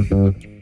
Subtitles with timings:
[0.00, 0.06] 嗯。
[0.10, 0.61] 嗯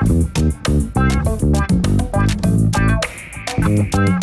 [0.00, 0.38] Thank
[3.94, 4.17] you.